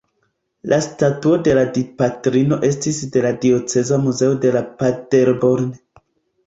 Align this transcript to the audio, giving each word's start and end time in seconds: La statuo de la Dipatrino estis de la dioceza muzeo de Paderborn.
La 0.71 0.79
statuo 0.85 1.33
de 1.47 1.53
la 1.59 1.65
Dipatrino 1.75 2.59
estis 2.71 3.03
de 3.17 3.25
la 3.27 3.35
dioceza 3.45 4.01
muzeo 4.09 4.43
de 4.47 4.67
Paderborn. 4.83 5.71